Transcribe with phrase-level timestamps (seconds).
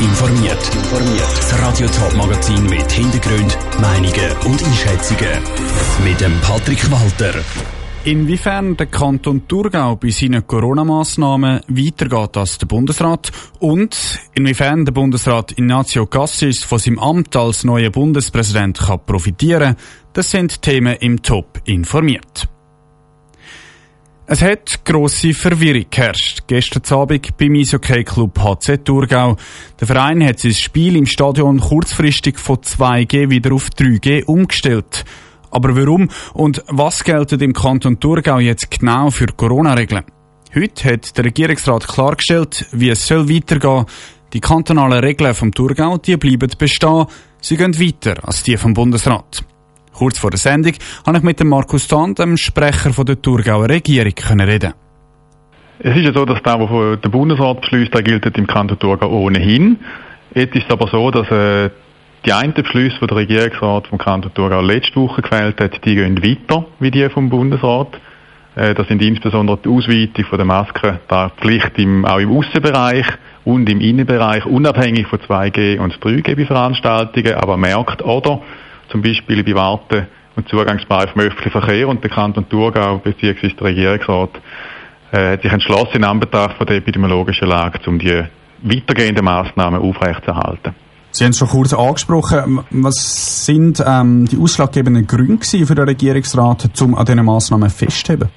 [0.00, 0.70] informiert.
[1.36, 5.42] Das Radio Top Magazin mit Hintergrund, Meinungen und Einschätzungen
[6.04, 7.34] mit dem Patrick Walter.
[8.04, 15.52] Inwiefern der Kanton Thurgau bei seinen Corona-Massnahmen weitergeht als der Bundesrat und inwiefern der Bundesrat
[15.52, 19.76] Ignazio Cassis von seinem Amt als neuer Bundespräsident kann profitieren,
[20.14, 22.48] das sind Themen im Top informiert.
[24.32, 26.44] Es hat grosse Verwirrung geherrscht.
[26.46, 29.36] Gestern Abend beim Eishockey Club HC Thurgau.
[29.80, 35.04] Der Verein hat sein Spiel im Stadion kurzfristig von 2G wieder auf 3G umgestellt.
[35.50, 40.04] Aber warum und was gelten im Kanton Thurgau jetzt genau für Corona-Regeln?
[40.54, 43.86] Heute hat der Regierungsrat klargestellt, wie es soll weitergehen.
[44.32, 47.06] Die kantonalen Regeln vom Thurgau, die bleiben bestehen.
[47.40, 49.42] Sie gehen weiter als die vom Bundesrat.
[49.92, 50.72] Kurz vor der Sendung
[51.06, 54.72] habe ich mit dem Markus Tan, dem Sprecher von der Thurgauer Regierung, reden.
[55.82, 59.08] Es ist ja so, dass das, was der Bundesrat beschließt, der gilt im Kanton Thurgau
[59.08, 59.78] ohnehin.
[60.34, 61.70] Jetzt ist es aber so, dass äh,
[62.26, 66.22] die einen Beschlüsse, die der Regierungsrat vom Kanton Thurgau letzte Woche gewählt hat, die gehen
[66.22, 67.98] weiter wie die vom Bundesrat.
[68.56, 73.06] Äh, das sind insbesondere die Ausweitung der Masken, der Pflicht im, auch im Außenbereich
[73.44, 78.42] und im Innenbereich, unabhängig von 2G und 3G bei Veranstaltungen, aber Märkte oder
[78.90, 83.48] zum Beispiel bei Warten- und Zugangsbereich vom öffentlichen Verkehr und der Kanton Thurgau bzw.
[83.48, 84.30] der Regierungsrat
[85.12, 88.22] äh, hat sich entschlossen in Anbetracht von der epidemiologischen Lage, um die
[88.62, 90.74] weitergehenden Massnahmen aufrechtzuerhalten.
[91.12, 92.60] Sie haben es schon kurz angesprochen.
[92.70, 98.28] Was sind ähm, die ausschlaggebenden Gründe für den Regierungsrat, um an diesen Massnahmen festzuhalten?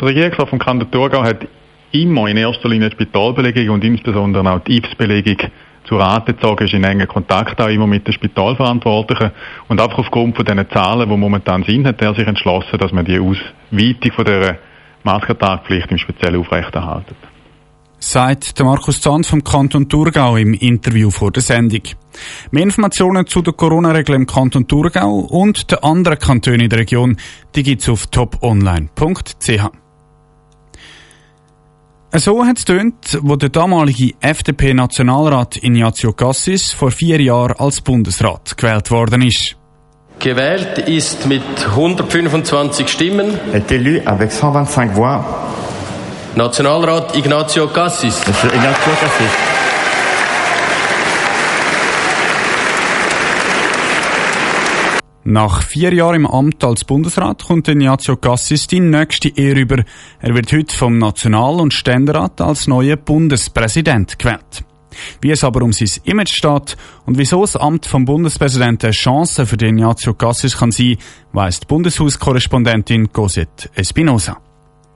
[0.00, 1.48] Der Regierungsrat vom Kanton Thurgau hat
[1.92, 5.50] immer in erster Linie die Spitalbelegung und insbesondere auch die IPS-Belegung
[5.90, 9.32] zu Rate gezogen, ist in engen Kontakt auch immer mit den Spitalverantwortlichen
[9.68, 13.04] und einfach aufgrund von diesen Zahlen, die momentan sind, hat er sich entschlossen, dass man
[13.04, 14.58] die Ausweitung von dieser
[15.02, 17.16] Maskentragpflicht im Speziellen aufrechterhalten
[18.02, 21.82] sagt der Markus Zahn vom Kanton Thurgau im Interview vor der Sendung.
[22.50, 27.18] Mehr Informationen zu den Corona-Regeln im Kanton Thurgau und den anderen Kantonen in der Region,
[27.54, 29.79] die gibt's auf toponline.ch.
[32.16, 38.56] So hat es tönt, wo der damalige FDP-Nationalrat Ignazio Cassis vor vier Jahren als Bundesrat
[38.56, 39.56] gewählt worden ist.
[40.18, 43.38] Gewählt ist mit 125 Stimmen.
[43.52, 45.24] Est élu avec 125 voix.
[46.34, 48.20] Nationalrat Ignazio Cassis.
[48.26, 49.49] Ignacio Cassis.
[55.30, 59.84] Nach vier Jahren im Amt als Bundesrat kommt Ignazio Cassis die nächste Ehre über.
[60.18, 64.64] Er wird heute vom National- und Ständerat als neuer Bundespräsident gewählt.
[65.20, 66.76] Wie es aber um sein Image steht
[67.06, 70.96] und wieso das Amt vom Bundespräsidenten eine Chance für den Ignazio Cassis kann sein,
[71.32, 74.36] weiss die Bundeshauskorrespondentin Cosette Espinosa.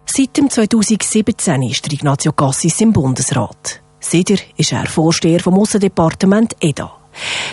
[0.05, 3.83] Seit dem 2017 ist Ignazio Cassis im Bundesrat.
[4.01, 7.04] Seither ist er Vorsteher vom Aussendepartement EDA.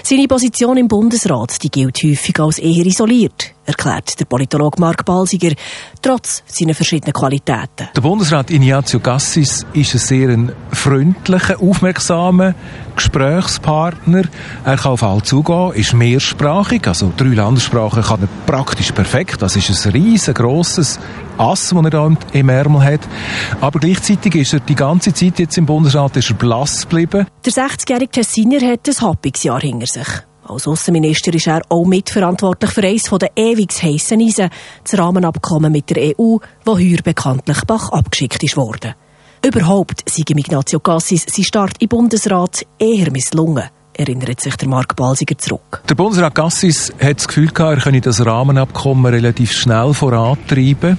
[0.04, 5.54] Seine Position im Bundesrat die gilt häufig als eher isoliert, erklärt der Politologe Mark Balsiger,
[6.02, 7.90] trotz seiner verschiedenen Qualitäten.
[7.96, 12.56] Der Bundesrat Ignazio Cassis ist ein sehr freundlicher, aufmerksamer
[12.96, 14.24] Gesprächspartner.
[14.66, 19.42] Er kann auf alle zugehen, ist mehrsprachig, also drei Landessprachen kann er praktisch perfekt.
[19.42, 21.00] Das ist ein riesengroßes
[21.38, 23.02] Ass, das er da im Ärmel hat.
[23.62, 27.26] Aber gleichzeitig ist er die ganze Zeit jetzt im Bundesrat ist er blass geblieben.
[27.46, 30.08] Der 60-jährige Tessiner hat ein happiges Jahr hinter sich.
[30.51, 34.50] Als Außenminister ist er auch mitverantwortlich für eines der ewig heissen Eisen,
[34.84, 38.94] das Rahmenabkommen mit der EU, wo heuer bekanntlich Bach abgeschickt ist worden.
[39.45, 45.38] Überhaupt sei Ignazio Cassis sein Start im Bundesrat eher misslungen, erinnert sich der Mark Balsiger
[45.38, 45.84] zurück.
[45.88, 50.97] Der Bundesrat Cassis hat das Gefühl gehabt, er könne das Rahmenabkommen relativ schnell vorantreiben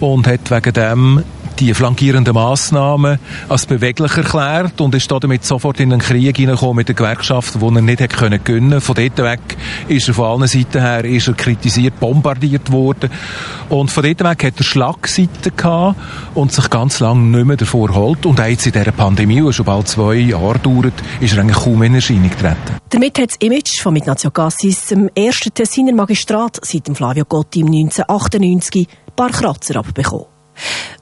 [0.00, 1.24] und hat wegen dem
[1.58, 3.18] die flankierenden Massnahmen
[3.48, 7.70] als beweglich erklärt und ist damit sofort in einen Krieg hineingekommen mit den Gewerkschaften, wo
[7.70, 8.80] er nicht hätte können gönnen.
[8.80, 9.40] Von dort weg
[9.88, 13.10] ist er von allen Seiten her ist er kritisiert, bombardiert worden
[13.68, 15.96] und von dort weg hat er Schlagseiten gehabt
[16.34, 19.52] und sich ganz lange nicht mehr davor geholt und auch jetzt in dieser Pandemie, die
[19.52, 22.76] schon bald zwei Jahre dauert, ist er eigentlich kaum in Erscheinung getreten.
[22.88, 27.60] Damit hat das Image von Ignazio Cassis im ersten Tessiner Magistrat seit dem Flavio Gotti
[27.60, 30.31] im 1998 ein paar Kratzer abbekommen.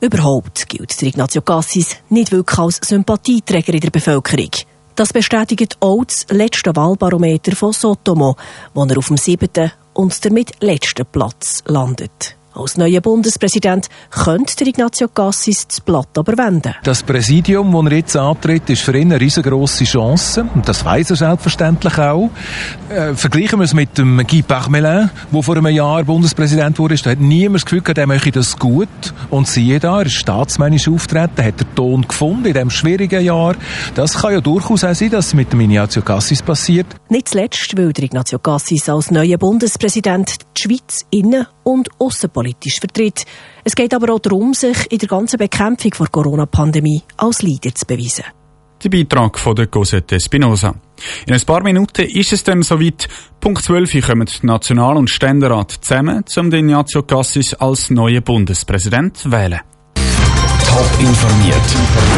[0.00, 4.50] Überhaupt gilt der Ignazio Cassis nicht wirklich als Sympathieträger in der Bevölkerung.
[4.94, 8.36] Das bestätigt auch das letzte Wahlbarometer von Sotomo,
[8.74, 12.36] wo er auf dem siebten und damit letzten Platz landet.
[12.60, 16.74] Als neuer Bundespräsident könnte Ignazio Cassis das Blatt aber wenden.
[16.82, 20.44] Das Präsidium, das er jetzt antritt, ist für ihn eine riesengroße Chance.
[20.54, 22.28] Und das weiß er selbstverständlich auch.
[22.90, 26.96] Äh, vergleichen wir es mit dem Guy Parmelin, der vor einem Jahr Bundespräsident wurde.
[26.96, 28.88] Da hat niemand das Gefühl gehabt, er möchte das gut.
[29.30, 33.54] Und siehe da, er ist staatsmännisch auftreten, hat den Ton gefunden in diesem schwierigen Jahr.
[33.94, 36.86] Das kann ja durchaus auch sein, dass es mit dem Ignazio Cassis passiert.
[37.08, 43.24] Nicht zuletzt, weil Ignazio Cassis als neuer Bundespräsident die Schweiz innen- und außenpolitisch vertritt.
[43.64, 47.86] Es geht aber auch darum, sich in der ganzen Bekämpfung der Corona-Pandemie als Leader zu
[47.86, 48.24] beweisen.
[48.82, 50.74] Der Beitrag von der Cosette Spinoza.
[51.26, 53.08] In ein paar Minuten ist es dann soweit.
[53.38, 59.30] Punkt 12 kommen National- und Ständerat zusammen, um den Ignazio Cassis als neuen Bundespräsident zu
[59.30, 59.60] wählen.
[60.66, 61.56] Top informiert,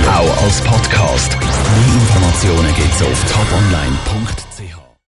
[0.06, 1.36] auch als Podcast.
[1.40, 4.81] Mehr Informationen gibt's auf toponline.ch.